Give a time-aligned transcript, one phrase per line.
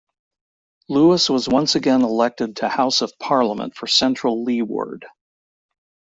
[0.89, 5.05] Louis was once again elected to house of parliament for Central Leeward.